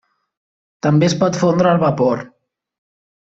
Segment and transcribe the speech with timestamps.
[0.85, 2.23] També es pot fondre al vapor.